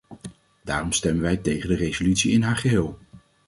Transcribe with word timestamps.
Daarom 0.63 0.91
stemmen 0.91 1.21
wij 1.21 1.37
tegen 1.37 1.69
de 1.69 1.75
resolutie 1.75 2.31
in 2.31 2.41
haar 2.43 2.57
geheel. 2.57 2.97